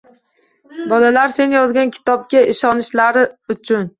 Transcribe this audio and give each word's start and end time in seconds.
Bolalar 0.93 1.33
sen 1.33 1.53
yozgan 1.57 1.93
kitobga 1.97 2.43
ishonishlari 2.53 3.27
uchun 3.57 3.89